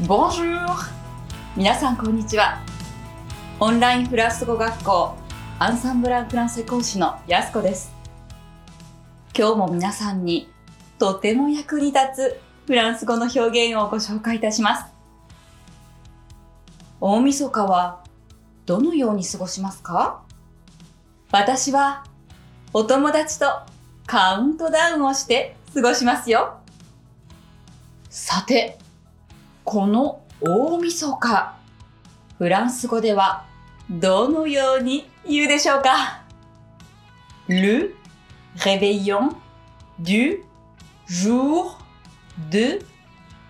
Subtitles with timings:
[0.00, 0.74] Bonjour!
[1.54, 2.62] 皆さんこんにちは。
[3.60, 5.14] オンラインフランス語学校
[5.58, 7.92] アンサンブランフランセ講師のやすこです。
[9.36, 10.48] 今日も皆さんに
[10.98, 14.86] とても役に立つフランス語の表現をご紹介いたします。
[16.98, 18.02] 大晦日は
[18.64, 20.22] どのように過ごしますか？
[21.30, 22.04] 私は
[22.72, 23.44] お友達と
[24.06, 26.60] カウントダウンをして過ごしますよ。
[28.08, 28.78] さて、
[29.63, 31.55] この大晦日、
[32.37, 33.45] フランス語では
[33.89, 36.21] どのように言うでしょうか
[37.47, 37.95] ?le
[38.57, 39.35] réveillon
[39.99, 40.43] du
[41.07, 41.77] jour
[42.51, 42.79] de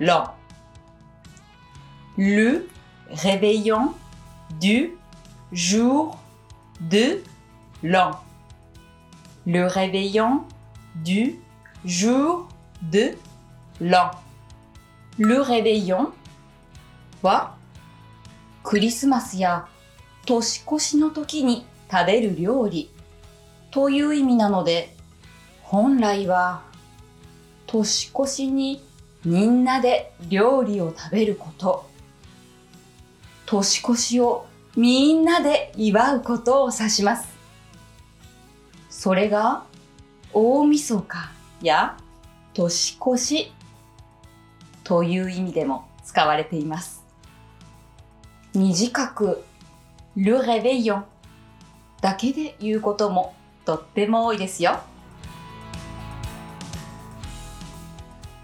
[0.00, 0.34] l'an.
[2.16, 2.68] Le
[3.10, 3.94] réveillon
[4.60, 4.92] du
[5.52, 6.18] jour
[6.80, 7.22] de
[7.82, 8.18] l'an.
[9.46, 10.44] Le réveillon
[10.96, 11.38] du
[11.84, 12.48] jour
[12.82, 13.16] de
[13.80, 14.10] l'an.
[15.17, 16.11] Le réveillon
[17.21, 17.55] は
[18.63, 19.67] クリスマスや
[20.25, 22.91] 年越しの時に食べる料理
[23.71, 24.95] という意味なので
[25.63, 26.61] 本来は
[27.65, 28.83] 年越しに
[29.25, 31.89] みんなで料理を食べること。
[33.45, 37.27] 年越しをみんなで祝うことを指します。
[38.89, 39.63] それが
[40.33, 41.97] 大晦日や
[42.53, 43.51] 年越し
[44.87, 47.03] という意味でも使われています。
[48.53, 49.43] 短く
[50.15, 51.03] le réveillon
[51.99, 53.35] だけで言うことも
[53.65, 54.79] とっても多いですよ。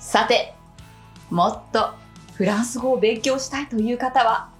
[0.00, 0.52] さて、
[1.30, 1.92] もっと
[2.34, 4.50] フランス語を勉強したいという方は、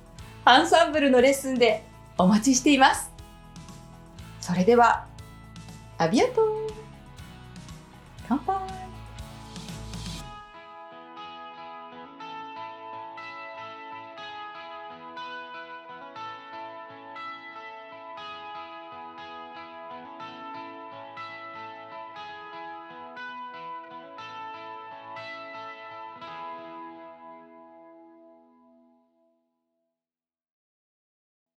[0.45, 1.85] アンサンブルのレッスンで
[2.17, 3.11] お待ちしています。
[4.41, 5.05] それでは、
[5.99, 6.69] アビアト
[8.29, 8.92] 乾杯